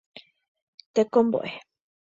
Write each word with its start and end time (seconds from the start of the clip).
Tekombo'e. 0.93 1.49